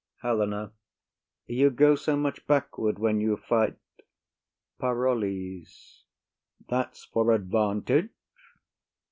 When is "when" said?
2.97-3.21